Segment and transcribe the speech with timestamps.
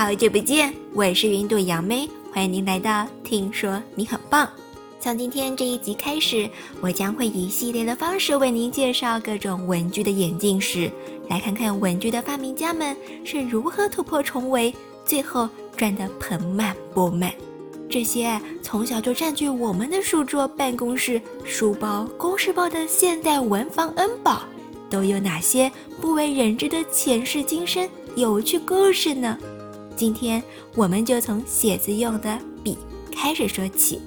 [0.00, 4.48] 好久不见，我是云朵杨妹，欢迎您来到听说你很棒。
[4.98, 6.48] 从今天这一集开始，
[6.80, 10.90] 我将会以系列的方式为您介绍各种文具的演进史，
[11.28, 14.74] 来看看文具的发明家们是如何突破重围，
[15.04, 15.46] 最后
[15.76, 17.30] 赚得盆满钵满。
[17.86, 24.44] 这些从小就占据我们的书桌、办公室、书包、公事包的现代文房恩宝，
[24.88, 27.86] 都有哪些不为人知的前世今生
[28.16, 29.38] 有趣故事呢？
[30.00, 30.42] 今天
[30.74, 32.78] 我们就从写字用的笔
[33.14, 34.00] 开始说起。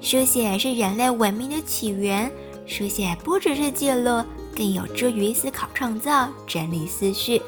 [0.00, 2.32] 书写是人类文明的起源，
[2.64, 4.24] 书写不只是记录，
[4.56, 7.42] 更有助于思考创造、整理思绪。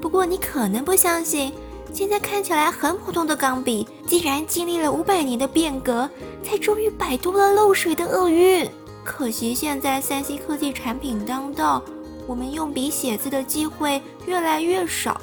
[0.00, 1.52] 不过你可能不相信，
[1.92, 6.08] 现在看起来很普通的钢笔，竟然经历了五百年的变革，
[6.42, 8.66] 才终于摆脱了漏水的厄运。
[9.04, 11.82] 可惜现在三 C 科技产品当道，
[12.26, 15.20] 我们用笔写字的机会越来越少。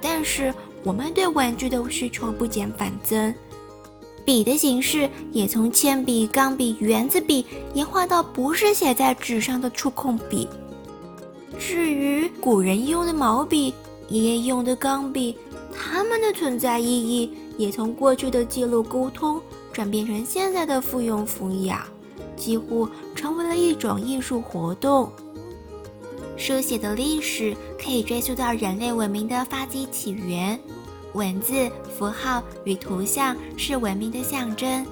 [0.00, 0.54] 但是，
[0.84, 3.34] 我们对玩具的需求不减反增，
[4.24, 10.48] 笔的形式也从铅笔、钢笔、圆珠笔演化到不是写在纸上的触控笔。
[11.58, 13.74] 至于古人用的毛笔、
[14.08, 15.36] 爷爷用的钢笔，
[15.74, 19.40] 它们的存在意义也从过去的记录沟通
[19.72, 21.86] 转变成现在的附庸风雅，
[22.36, 25.10] 几乎成为了一种艺术活动。
[26.38, 30.58] 书写的历史可以追溯到人类文明的发迹起源，
[31.12, 34.86] 文字、符号与图像是文明的象征。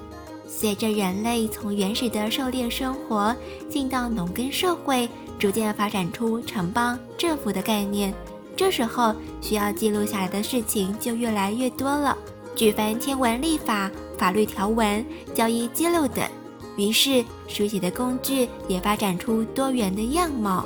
[0.45, 3.33] 随着人类从原始的狩猎生活
[3.69, 5.07] 进到农耕社会，
[5.39, 8.13] 逐渐发展出城邦、政府的概念，
[8.55, 12.17] 这时候需要记录下来的事情就越来越多了，
[12.55, 15.03] 举凡天文历法、法律条文、
[15.33, 16.25] 交易记录等。
[16.75, 20.65] 于是，书写的工具也发展出多元的样貌。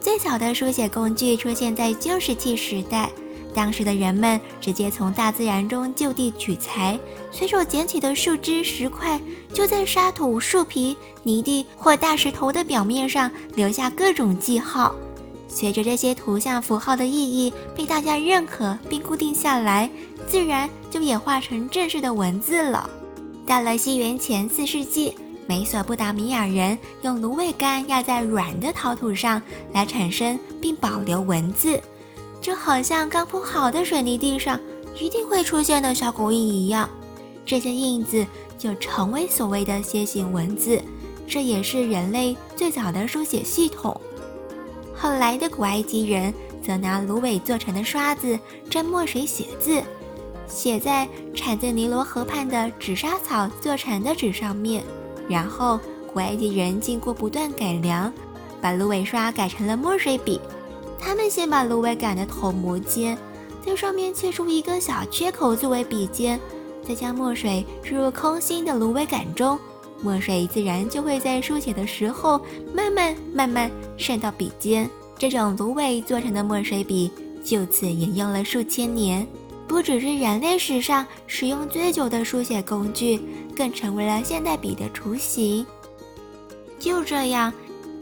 [0.00, 3.10] 最早的书写工具出现在旧石器时代，
[3.54, 6.98] 当时的人们直接从大自然中就地取材，
[7.30, 9.20] 随手捡起的树枝、石块，
[9.52, 14.94] 就在沙土、树皮、泥地或大石头的表面上留下各种记号。
[15.48, 19.90] 随着这些图像符号的意义被大家认可并固定下来，
[20.26, 22.88] 自然就演化成正式的文字了。
[23.46, 25.14] 到了西元前四世纪。
[25.50, 31.82] 美索不达米亚人用芦苇杆压在软的陶土上来产生并保留文字，
[32.40, 34.60] 就好像刚铺好的水泥地上
[34.96, 36.88] 一定会出现的小狗印一样。
[37.44, 38.24] 这些印子
[38.56, 40.80] 就成为所谓的楔形文字，
[41.26, 44.00] 这也是人类最早的书写系统。
[44.94, 46.32] 后来的古埃及人
[46.64, 48.38] 则拿芦苇做成的刷子
[48.70, 49.82] 蘸墨水写字，
[50.46, 54.84] 写在产自尼罗河畔的纸莎草做成的纸上面。
[55.28, 55.78] 然后，
[56.12, 58.12] 古埃及人经过不断改良，
[58.60, 60.40] 把芦苇刷改成了墨水笔。
[60.98, 63.16] 他们先把芦苇杆的头磨尖，
[63.64, 66.38] 在上面切出一个小缺口作为笔尖，
[66.86, 69.58] 再将墨水注入空心的芦苇杆中，
[70.02, 72.40] 墨水自然就会在书写的时候
[72.74, 74.88] 慢慢慢慢渗到笔尖。
[75.18, 77.10] 这种芦苇做成的墨水笔
[77.44, 79.26] 就此沿用了数千年。
[79.70, 83.20] 不只是人类史上使用最久的书写工具，
[83.54, 85.64] 更成为了现代笔的雏形。
[86.80, 87.52] 就这样，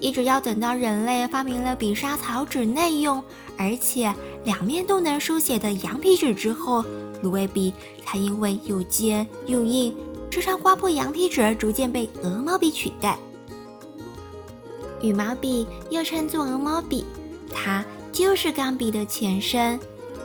[0.00, 3.22] 一直要等到人类发明了比沙草纸耐用，
[3.58, 4.10] 而且
[4.44, 6.82] 两面都能书写的羊皮纸之后，
[7.22, 7.70] 芦苇笔
[8.02, 9.94] 才因为又尖又硬，
[10.30, 13.18] 时常刮破羊皮纸而逐渐被鹅毛笔取代。
[15.02, 17.04] 羽毛笔又称作鹅毛笔，
[17.52, 19.78] 它就是钢笔的前身。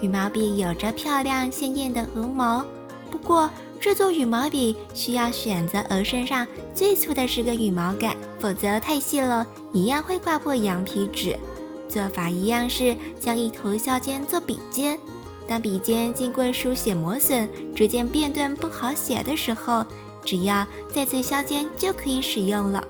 [0.03, 2.65] 羽毛笔有着漂亮鲜艳的鹅毛，
[3.09, 3.49] 不过
[3.79, 11.39] 制作羽毛笔需要选择鹅身上最粗的十根羽毛杆，否则太细了，一样会刮破羊皮纸。
[11.87, 14.99] 做法一样是将一头削尖做笔尖，
[15.47, 19.85] 当笔尖经过书写磨损，逐渐变钝不好写的时候，
[20.25, 22.85] 只要再次削尖就可以使用了。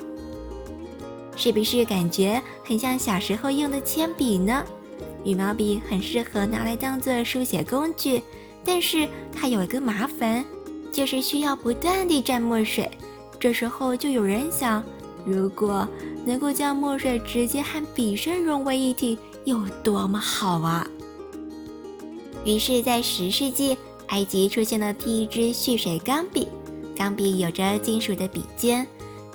[1.36, 4.66] 是不是感觉很像小时候用的铅笔呢？
[5.24, 8.22] 羽毛笔很适合拿来当做书写工具，
[8.64, 10.44] 但是它有一个麻烦，
[10.92, 12.90] 就是需要不断地蘸墨水。
[13.40, 14.84] 这时候就有人想，
[15.26, 15.88] 如果
[16.26, 20.88] 能够将墨水直接和笔身融为一体，有多么好啊！
[22.46, 23.78] 于是，在十世纪，
[24.08, 26.48] 埃及出现了第一支蓄水钢笔。
[26.96, 28.86] 钢笔有着金属的笔尖，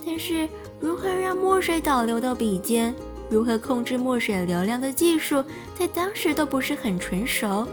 [0.07, 0.49] 但是
[0.81, 2.95] 如何让墨水导流到笔尖？
[3.31, 5.45] 如何控制墨水流量的技术，
[5.79, 7.67] 在当时都不是很纯熟，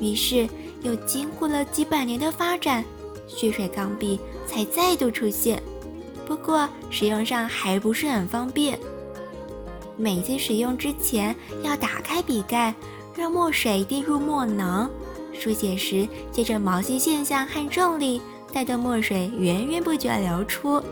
[0.00, 0.48] 于是
[0.82, 2.84] 又经过了几百年的发展，
[3.26, 5.62] 蓄水钢笔才再度出现。
[6.26, 8.78] 不过使用上还不是很方便，
[9.96, 12.74] 每次使用之前要打开笔盖，
[13.14, 14.88] 让墨水滴入墨囊，
[15.32, 20.82] 书写时借着毛细现象和重力，带动墨水源源不绝流出。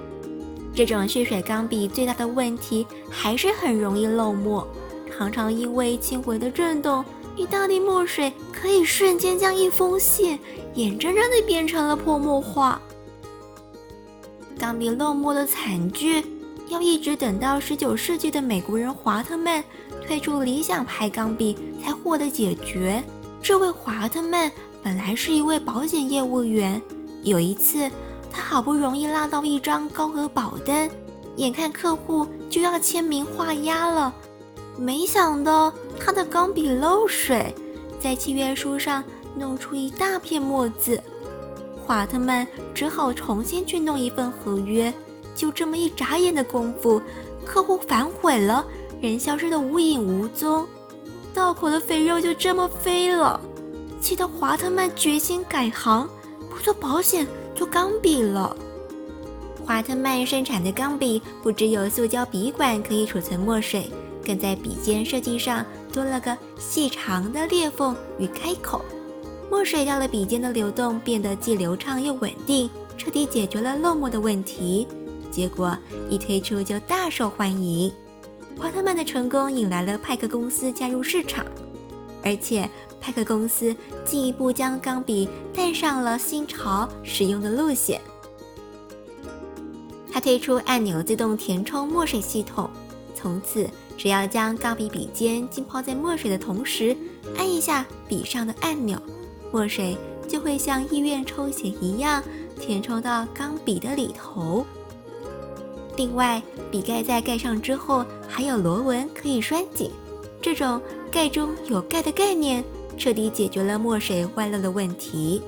[0.74, 4.66] 这种蓄水钢笔最大的问题还是很容易漏墨，
[5.10, 7.04] 常常因为轻微的震动，
[7.36, 10.38] 一大滴墨水可以瞬间将一封信
[10.74, 12.80] 眼睁睁地变成了泼墨画。
[14.58, 16.24] 钢笔漏墨的惨剧，
[16.68, 19.62] 要一直等到十九世纪的美国人华特曼
[20.06, 23.02] 推出理想牌钢笔才获得解决。
[23.42, 24.50] 这位华特曼
[24.82, 26.80] 本来是一位保险业务员，
[27.22, 27.90] 有一次
[28.30, 30.88] 他好不容易拉到一张高额保单，
[31.36, 34.12] 眼看客户就要签名画押了，
[34.78, 37.54] 没想到他的钢笔漏水，
[38.00, 39.02] 在契约书上
[39.36, 41.00] 弄出一大片墨渍。
[41.84, 44.92] 华特曼只好重新去弄一份合约，
[45.34, 47.02] 就这么一眨眼的功夫，
[47.44, 48.64] 客户反悔了，
[49.00, 50.64] 人消失得无影无踪，
[51.34, 53.40] 到口的肥肉就这么飞了，
[54.00, 56.08] 气得华特曼决心改行，
[56.48, 57.26] 不做保险，
[57.60, 58.56] 出钢笔了。
[59.66, 63.90] 华特曼生产的钢笔不只有塑胶笔管可以储存墨水，
[64.24, 65.62] 更在笔尖设计上
[65.92, 68.82] 多了个细长的裂缝与开口。
[69.50, 74.88] 墨水到了笔尖的流动变得既流畅又稳定，彻底解决了漏墨的问题。
[75.30, 75.76] 结果
[76.08, 77.92] 一推出就大受欢迎。
[78.56, 81.44] 华特曼的成功引来了派克公司加入市场，
[82.24, 82.66] 而且
[83.00, 83.74] 派克公司
[84.04, 88.00] 进一步将钢笔带上了新潮使用的路线。
[90.12, 92.68] 他推出按钮自动填充墨水系统，
[93.14, 96.96] 从此只要将钢笔笔尖浸泡在墨水的同时，
[97.36, 99.00] 按一下笔上的按钮。
[99.52, 99.96] 墨水
[100.28, 102.22] 就会像医院抽血一样
[102.60, 104.66] 填充到钢笔的里头。
[105.96, 109.90] 另外，笔盖在盖上之后还有螺纹可以拴紧，
[110.40, 110.80] 这种
[111.10, 112.64] 盖中有盖的概念
[113.00, 115.42] 彻底解决了墨水外漏的问题。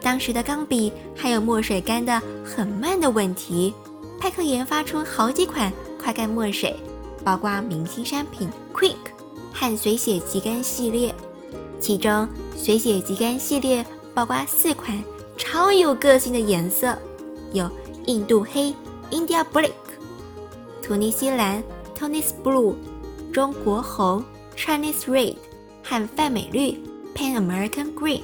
[0.00, 3.74] 当时的钢笔还有墨水干的很慢的问题，
[4.20, 6.74] 派克研发出好几款快干墨水，
[7.24, 8.94] 包括明星商品 Quick
[9.52, 11.12] 和水写即干系列。
[11.80, 14.96] 其中，水写即干系列包括四款
[15.36, 16.96] 超有个性的颜色，
[17.52, 17.68] 有
[18.06, 18.72] 印度黑
[19.10, 19.72] （India Black）、
[20.80, 21.60] 突尼西蓝
[21.98, 22.74] （Tunis Blue）、
[23.32, 24.24] 中国红
[24.56, 25.36] （Chinese Red）
[25.92, 26.80] 和泛美绿
[27.14, 28.22] （Pan American Green）。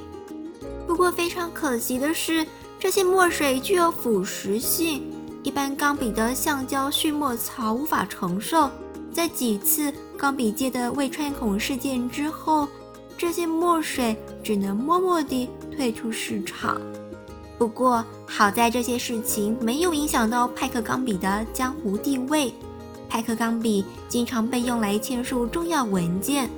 [0.86, 2.46] 不过，非常可惜的是，
[2.78, 5.02] 这些墨水具有腐蚀性，
[5.42, 8.70] 一般钢笔的橡胶蓄墨槽无法承受。
[9.12, 12.66] 在几次钢笔界的未穿孔事件之后，
[13.18, 16.80] 这些墨水只能默默地退出市场。
[17.58, 22.50] 不过好在这些事情没有影响到派克钢笔的江湖地位。
[23.10, 26.48] 派克钢笔经常被用来签署重要文件，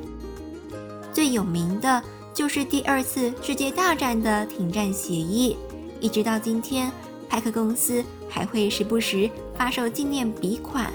[1.12, 2.02] 最有名的
[2.32, 5.56] 就是第二次世界大战的停战协议。
[6.00, 6.90] 一直到今天，
[7.28, 10.90] 派克公司还会时不时发售纪念笔款。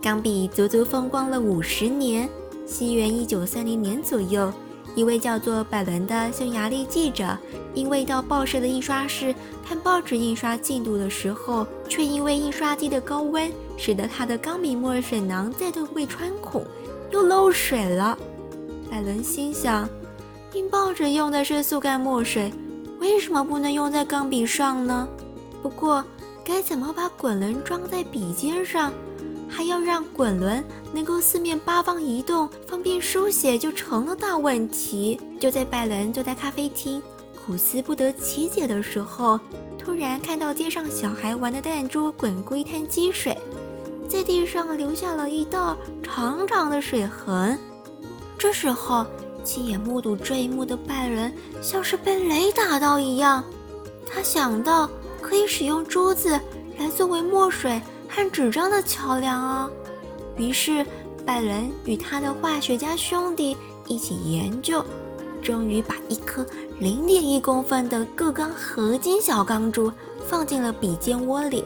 [0.00, 2.28] 钢笔足足风光了五十年。
[2.64, 4.50] 西元一九三零年左右，
[4.94, 7.36] 一位叫做百伦的匈牙利记者，
[7.74, 9.34] 因为到报社的印刷室
[9.66, 16.64] 看报纸印刷进度的时候，却因为印刷机的高温，使得他的钢笔墨水囊再度被穿孔，
[17.12, 18.18] 又漏水了。
[18.90, 19.88] 拜伦心想：
[20.54, 22.52] 印报纸用的是速干墨水，
[22.98, 25.06] 为什么不能用在钢笔上呢？
[25.62, 26.04] 不过，
[26.44, 28.92] 该怎么把滚轮装在笔尖上？
[29.48, 30.64] 还要让滚轮
[30.94, 35.20] 能够四面八方移动，方便书写，就成了大问题。
[35.38, 37.02] 就在拜伦坐在咖啡厅
[37.44, 39.38] 苦思不得其解的时候，
[39.78, 43.36] 突然看到街上小孩玩的弹珠滚过一滩积水，
[44.12, 47.58] 在地上留下了一道长长的水痕。
[48.36, 49.06] 这时候，
[49.42, 53.42] 亲眼目睹这一幕的拜伦像是被雷打到一样，
[54.06, 54.86] 他想到
[55.22, 56.38] 可以使用珠子
[56.78, 57.80] 来作为墨水。
[58.14, 59.70] 和纸张的桥梁啊！
[60.36, 60.84] 于是
[61.24, 64.84] 拜伦与他的化学家兄弟一起研究，
[65.42, 66.46] 终于把一颗
[66.78, 69.90] 零点一公分的铬钢合金小钢珠
[70.28, 71.64] 放进了笔尖窝里，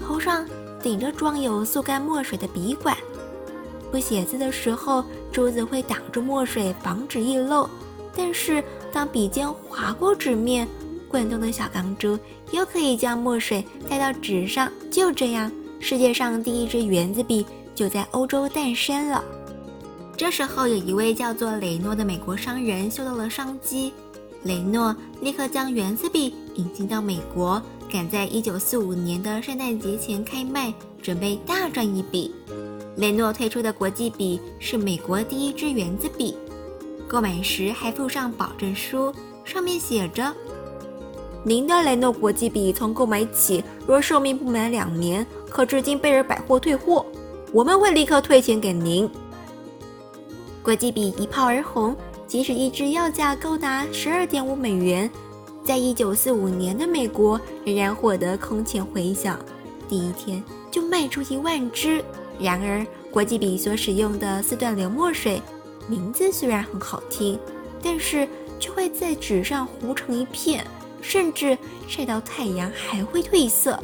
[0.00, 0.46] 头上
[0.84, 2.94] 顶着装有速干墨水的笔管。
[3.90, 7.66] 不写字的时候，珠子会挡住墨水，防止溢漏；
[8.14, 8.62] 但是
[8.92, 10.68] 当笔尖划过纸面，
[11.08, 12.18] 滚动的小钢珠
[12.50, 14.70] 又可以将墨水带到纸上。
[14.90, 15.50] 就这样。
[15.80, 19.24] 世界上第一支原子笔就在欧洲诞生了。
[20.16, 23.92] 这时候，有一位叫做雷诺的美国商人嗅到了商机，
[24.42, 27.60] 雷诺立刻将原子笔引进到美国，
[27.94, 32.34] 赶在1945年的圣诞节前开卖，准备大赚一笔。
[32.96, 36.36] 雷诺推出的国际笔是美国第一支原子笔。
[37.06, 40.34] 购买时还附上保证书，上面写着
[41.46, 47.06] ：“您的雷诺国际笔从购买起，若寿命不满两年，可至金贝尔百货退货，
[47.52, 49.08] 我们会立刻退钱给您。”
[50.64, 51.94] 国际笔一炮而红，
[52.26, 55.08] 即使一支要价高达十二点五美元，
[55.64, 59.38] 在一九四五年的美国仍然获得空前回响，
[59.88, 62.04] 第一天就卖出一万支。
[62.38, 65.40] 然而，国际笔所使用的四段流墨水，
[65.88, 67.38] 名字虽然很好听，
[67.82, 68.28] 但是
[68.60, 70.66] 却会在纸上糊成一片，
[71.00, 71.56] 甚至
[71.88, 73.78] 晒到太阳还会褪色。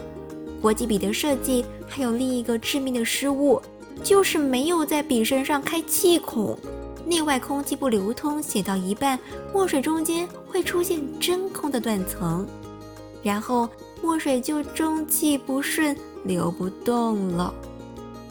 [0.60, 3.62] 国际笔的设计还有另一个致命的失误，
[4.02, 6.58] 就是没有在笔身上开气孔，
[7.07, 9.19] 内外空气不流通，写到一半，
[9.52, 12.47] 墨水中间会出现真空的断层，
[13.23, 13.69] 然后
[14.02, 17.52] 墨水就中气不顺，流不动了。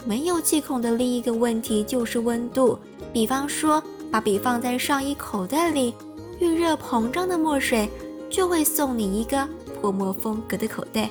[0.04, 2.78] 没有气孔的另一个问题就是温度。
[3.12, 5.94] 比方说，把笔放在上衣口袋里，
[6.38, 7.88] 遇热膨胀的墨水
[8.30, 9.46] 就会送你一个
[9.80, 11.10] 泼墨风格的口袋。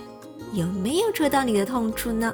[0.54, 2.34] 有没有戳到你的痛处呢？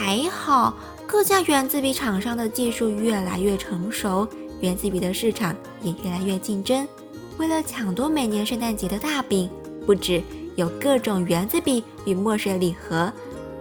[0.00, 0.76] 还好，
[1.08, 4.24] 各家原子笔厂商的技术越来越成熟，
[4.60, 5.52] 原子笔的市场
[5.82, 6.86] 也越来越竞争。
[7.36, 9.50] 为了抢夺每年圣诞节的大饼，
[9.84, 10.22] 不止
[10.54, 13.12] 有各种原子笔与墨水礼盒。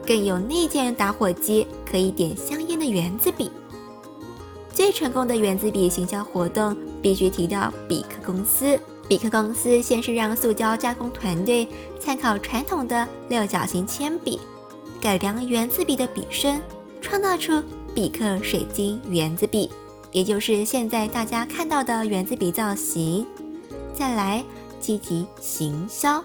[0.06, 3.50] 更有内建打火机，可以点香烟的原子笔。
[4.72, 8.80] 最成功的原子笔行销活动，必须提到比克公司。
[9.08, 11.68] 比克公司先是让塑胶加工团队
[12.00, 14.40] 参考传统的六角形铅笔，
[15.02, 16.62] 改良原子笔的笔身，
[17.02, 17.64] 创造出
[17.94, 19.70] 比克水晶原子笔，
[20.12, 23.26] 也就是现在大家看到的原子笔造型。
[23.94, 24.44] 再来
[24.80, 26.24] 积极行销，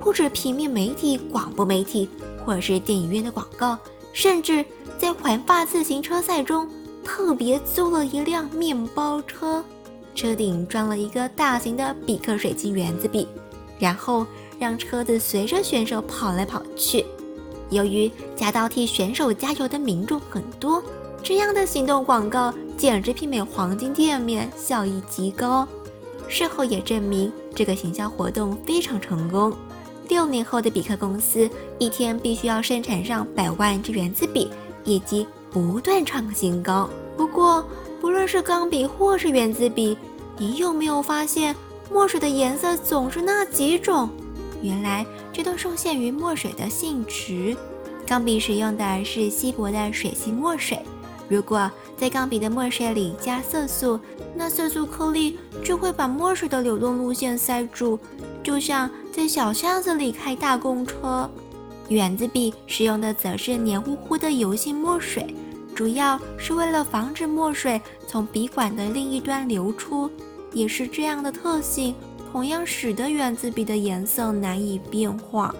[0.00, 2.08] 不止平面媒体、广播媒体。
[2.44, 3.78] 或者是电影院的广告，
[4.12, 4.64] 甚至
[4.98, 6.68] 在环法自行车赛中
[7.04, 9.64] 特别租了一辆面包车，
[10.12, 13.28] 车顶装了一个大型的比克水晶原子笔，
[13.78, 14.26] 然后
[14.58, 17.06] 让车子随着选手跑来跑去。
[17.72, 20.82] 由于夹道替选手加油的民众很多，
[21.22, 25.66] 这样的行动广告简直媲美黄金店面，效益极高。
[26.28, 29.52] 事后也证明这个行销活动非常成功。
[30.08, 31.48] 六年后的比克公司
[31.78, 34.50] 一天必须要生产上百万支原子笔，
[34.84, 36.88] 业绩不断创新高。
[37.16, 37.64] 不过，
[38.00, 39.96] 不论是钢笔或是原子笔，
[40.36, 41.54] 你有没有发现
[41.90, 44.08] 墨水的颜色总是那几种？
[44.62, 47.56] 原来这都受限于墨水的性质。
[48.06, 50.78] 钢笔使用的是稀薄的水性墨水，
[51.28, 53.98] 如果在钢笔的墨水里加色素，
[54.34, 57.98] 那色素颗粒就会把墨水的流动路线塞住，
[58.42, 58.90] 就像。
[59.14, 61.30] 在小巷子里开大公车，
[61.90, 65.34] 圆子笔使用的则是黏糊糊的油性墨水，
[65.74, 70.10] 主要是为了防止墨水从笔管的另一端流出。
[70.54, 71.94] 也是这样的特性，
[72.32, 75.54] 同样使得原子笔的颜色难以变化。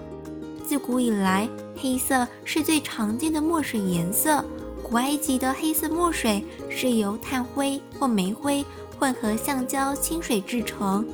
[0.66, 4.42] 自古以来，黑色是最常见的墨水颜色。
[4.82, 8.64] 古埃及的黑色墨水是由炭灰或煤灰
[8.98, 11.06] 混合橡胶清水制成。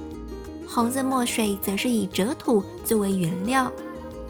[0.64, 3.70] 红色墨水则是以哲土作为原料。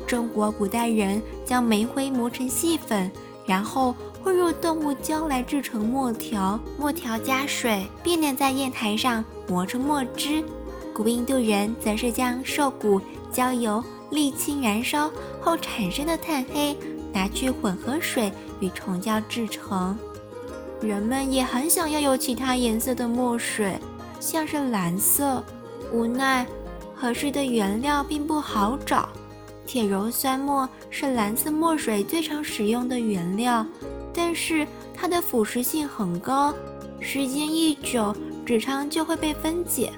[0.07, 3.11] 中国古代人将煤灰磨成细粉，
[3.45, 10.43] 然后混入动物胶来制成墨条，墨条加水并碾在砚台上磨成墨汁。
[10.99, 13.01] 古印度人则是将兽骨、
[13.31, 15.09] 浇油、沥青燃烧
[15.41, 16.77] 后产生的炭黑
[17.13, 19.97] 拿去混合水与虫胶制成。
[20.81, 23.79] 人们也很想要有其他颜色的墨水，
[24.19, 25.41] 像是蓝色。
[25.93, 26.45] 无奈，
[26.97, 29.09] 合适的原料并不好找。
[29.69, 33.65] 铁鞣酸墨是蓝色墨水最常使用的原料，
[34.13, 36.53] 但是它的腐蚀性很高，
[36.99, 38.13] 时间一久，
[38.45, 39.93] 纸张就会被分解。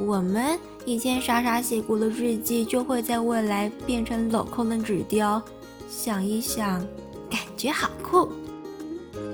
[0.00, 5.40] 我们以前傻傻写过的日记，就会在未来变成镂空的纸雕。
[5.88, 6.80] 想一想，
[7.28, 8.28] 感觉好酷。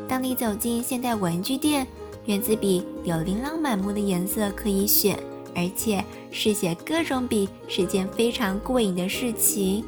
[0.08, 1.86] 当你走进现代文具店，
[2.24, 5.18] 原子笔有琳琅满目的颜色可以选。
[5.58, 9.82] 而且试写各种笔是件非常过瘾的事情。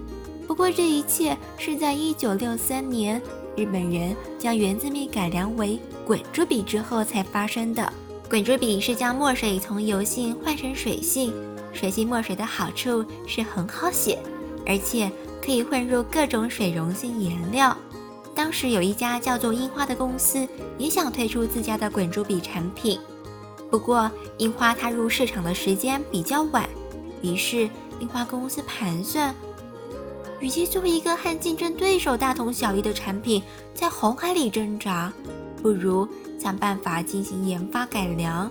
[0.47, 3.21] 不过这一切是在1963年
[3.55, 7.93] 日本人将原子笔改良为滚珠笔之后才发生的。
[8.29, 11.33] 滚珠笔是将墨水从油性换成水性。
[11.73, 14.19] 水性墨水的好处是很好写，
[14.67, 15.11] 而且
[15.43, 17.77] 可以混入各种水溶性颜料。
[18.35, 23.01] 当时有一家叫做樱花的公司也想推出自家的滚珠笔产品。
[23.71, 26.69] 不过，樱花踏入市场的时间比较晚，
[27.23, 27.69] 于是
[27.99, 29.35] 樱花公司盘算，
[30.41, 33.43] 与其做一个和竞争对手大同小异的产品，
[33.75, 35.13] 在红海里挣扎，
[35.63, 36.07] 不如
[36.39, 38.51] 想办法进行研发改良。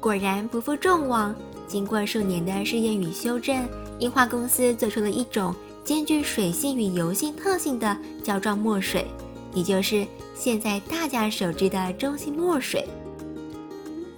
[0.00, 1.34] 果然不负众望，
[1.66, 9.06] 经过数年的试验与修正，樱花公司做出了一种兼具水性与油性特性的胶状墨水，
[9.52, 12.86] 也就是现在大家熟知的中性墨水。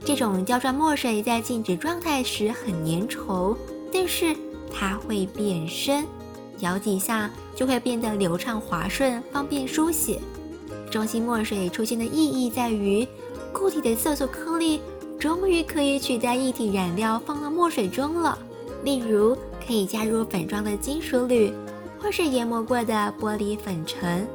[0.04, 3.56] 这种胶状墨水在静止状态时很粘稠，
[3.92, 4.34] 但是
[4.72, 6.06] 它会变深，
[6.60, 10.20] 摇几下就会变得流畅滑顺，方便书写。
[10.90, 13.07] 中性墨水出现的意义在于，
[13.52, 14.80] 固体的色素颗粒
[15.18, 18.38] 终于可以取代液体染料放到墨水中了。
[18.85, 21.52] 例如，可以加入粉状的金属铝，
[22.00, 24.26] 或是研磨过的玻璃粉尘。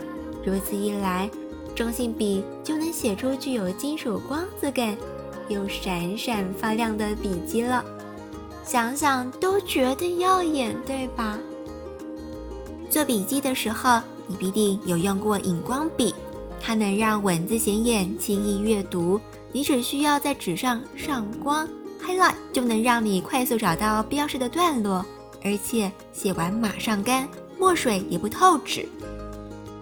[0.45, 1.29] 如此一来，
[1.73, 4.95] 中性笔就能写出具有金属光泽感。
[5.49, 7.83] 又闪闪发亮的笔迹了，
[8.63, 11.37] 想想都觉得耀眼，对吧？
[12.89, 16.15] 做笔记的时候，你必定有用过荧光笔，
[16.65, 19.19] 它能让文字显眼、轻易阅读。
[19.51, 21.67] 你只需要在纸上上光
[22.01, 25.05] （highlight），就能让你快速找到标识的段落，
[25.43, 27.27] 而且写完马上干，
[27.59, 28.87] 墨水也不透纸。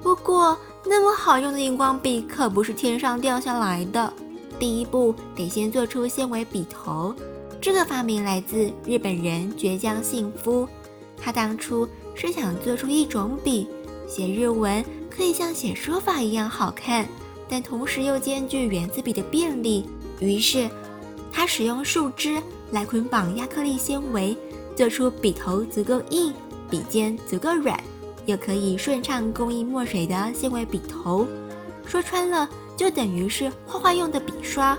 [0.02, 4.12] 不过，那么好用的荧光笔可不是天上掉下来的。
[4.58, 7.16] 第一步得先做出纤维笔头，
[7.62, 10.68] 这个发明来自日本人堀江信夫。
[11.16, 13.68] 他当初是想做出一种笔，
[14.08, 17.08] 写日文可以像写书法一样好看，
[17.48, 19.86] 但同时又兼具原子笔的便利。
[20.20, 20.70] 于是
[21.32, 22.42] 他使用树枝
[22.72, 24.36] 来捆绑亚克力纤维，
[24.76, 26.34] 做出笔头足够硬、
[26.70, 27.78] 笔尖足够软，
[28.26, 31.28] 又可以顺畅供应墨水的纤维笔头。
[31.86, 32.50] 说穿了。
[32.78, 34.76] 就等于是画画用的笔刷，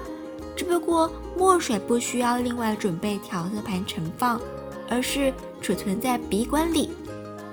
[0.57, 1.09] 只不过
[1.39, 4.41] 墨水不需要另外准备调色盘盛放，
[4.89, 6.91] 而是储存在笔管里。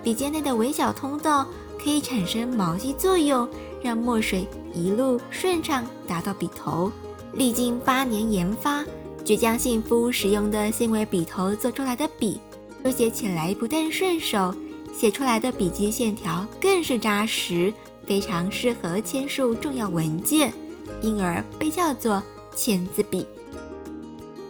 [0.02, 1.46] 笔尖内的微小通道
[1.82, 3.48] 可以产生毛细作用，
[3.82, 6.92] 让墨水一路顺畅达到笔头。
[7.34, 8.84] 历经八年研发，
[9.24, 12.40] 倔强信夫使用的纤维笔头做出来的笔，
[12.84, 14.54] 书写起来不但顺手，
[14.94, 17.74] 写出来的笔迹线条更是扎实。
[18.06, 20.52] 非常适合签署重要文件，
[21.00, 22.24] 因而被叫做
[22.56, 23.24] 签字笔。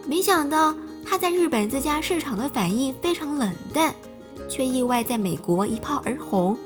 [0.06, 3.94] 没想到它在日本自家市场的反应非常冷淡，
[4.48, 6.56] 却意外在美国一炮而红，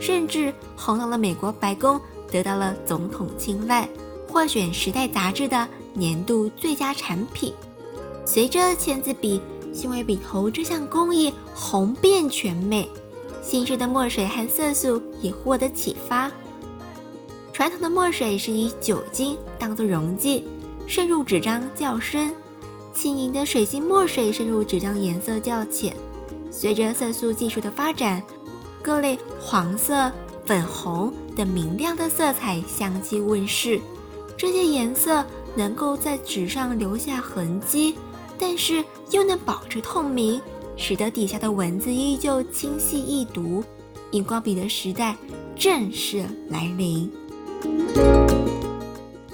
[0.00, 2.00] 甚至红到了美国白宫，
[2.30, 3.88] 得到了总统青睐，
[4.28, 7.52] 获选《时代》杂志的年度最佳产品。
[8.24, 9.40] 随着签字笔
[9.72, 12.88] 纤维笔头这项工艺红遍全美，
[13.42, 16.30] 新式的墨水和色素也获得启发。
[17.52, 20.46] 传统的墨水是以酒精当作溶剂，
[20.86, 22.30] 渗入纸张较深；
[22.94, 25.94] 轻盈的水性墨水渗入纸张颜色较浅。
[26.50, 28.22] 随着色素技术的发展，
[28.82, 30.10] 各类黄色、
[30.44, 33.80] 粉红等明亮的色彩相继问世。
[34.36, 37.94] 这些颜色能够在纸上留下痕迹，
[38.38, 40.40] 但是又能保持透明，
[40.76, 43.62] 使得底下的文字依旧清晰易读。
[44.10, 45.16] 荧光笔的时代
[45.54, 47.10] 正式来临。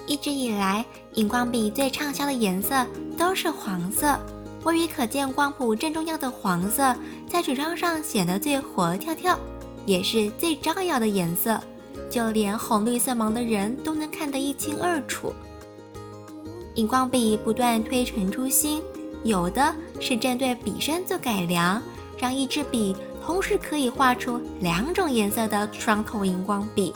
[0.06, 0.84] 一直以来，
[1.14, 4.18] 荧光笔最畅销的颜色都是黄色。
[4.64, 6.94] 位于可见光谱正中央的黄色，
[7.28, 9.38] 在纸张上显得最活跳跳，
[9.86, 11.60] 也是最招摇的颜色。
[12.10, 15.32] 就连红绿色盲的人都能看得一清二楚。
[16.74, 18.80] 荧光笔不断推陈出新，
[19.24, 21.82] 有的是针对笔身做改良，
[22.16, 26.94] 让一支笔同时可以画出两种颜色的双头荧光笔。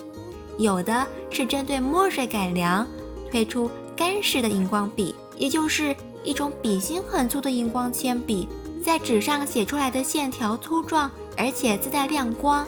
[0.56, 2.86] 有的是针对墨水改良，
[3.30, 8.48] 推出干式的荧光笔，也就是一种笔芯很粗的荧光铅笔，
[8.82, 12.66] 在纸上写出来的线条粗壮，而且自带亮光。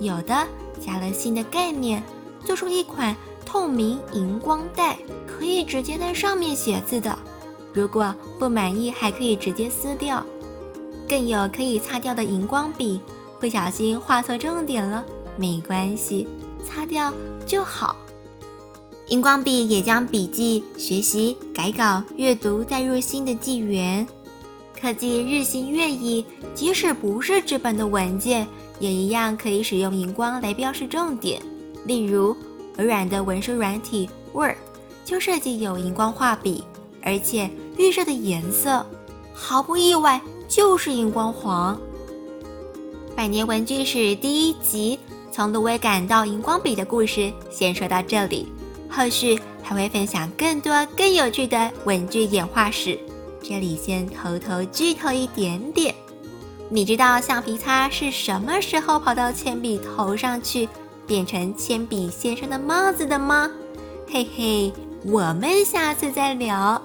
[0.00, 0.46] 有的
[0.80, 2.02] 加了新的概念，
[2.44, 7.18] 做出一款透明荧光带，可以直接在上面写字的。
[7.72, 10.24] 如果不满意，还可以直接撕掉。
[11.08, 13.00] 更有可以擦掉的荧光笔，
[13.40, 15.04] 不小心画错重点了，
[15.36, 16.28] 没关系。
[16.64, 17.12] 擦掉
[17.46, 17.96] 就好。
[19.08, 24.06] 荧光笔也将笔记、学习、改稿、阅读带入新的纪元。
[24.80, 28.46] 科技日新月异，即使不是纸本的文件，
[28.78, 31.42] 也一样可以使用荧光来标示重点。
[31.84, 32.36] 例如，
[32.76, 34.56] 微软的文书软体 Word
[35.04, 36.62] 就设计有荧光画笔，
[37.02, 38.86] 而且预设的颜色
[39.32, 41.78] 毫不意外就是荧光黄。
[43.16, 44.98] 百年文具史第一集。
[45.30, 48.48] 从芦苇杆到荧光笔的故事，先说到这里。
[48.88, 52.98] 后续还会分享更多更有趣的文具演化史。
[53.42, 55.94] 这里先偷偷剧透一点点。
[56.68, 60.68] 你知道橡皮擦是什么时候跑到铅笔头上去，
[61.06, 63.50] 变成铅笔先生的帽子的吗？
[64.06, 64.72] 嘿嘿，
[65.04, 66.80] 我们下次再聊。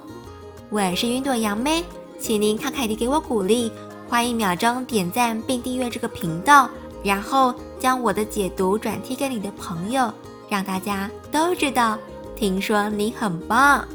[0.70, 1.84] 我是云朵杨妹，
[2.18, 3.70] 请您慷慨地给我鼓励，
[4.08, 6.68] 花一秒钟点赞并订阅这个频道，
[7.02, 10.10] 然后将我的解读转贴给你的朋友，
[10.48, 11.98] 让大家都知道。
[12.34, 13.86] 听说你很棒。